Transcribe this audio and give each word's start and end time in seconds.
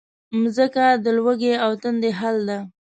مځکه 0.41 0.85
د 1.03 1.05
لوږې 1.17 1.53
او 1.63 1.71
تندې 1.81 2.11
حل 2.19 2.37
ده. 2.49 2.59